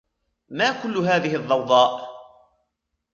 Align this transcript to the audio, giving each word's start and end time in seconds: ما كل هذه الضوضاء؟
ما 0.49 0.83
كل 0.83 0.97
هذه 0.97 1.35
الضوضاء؟ 1.35 2.01